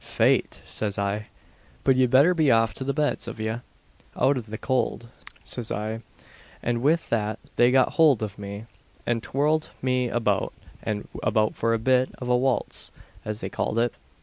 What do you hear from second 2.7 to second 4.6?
to the beds of ye, out of the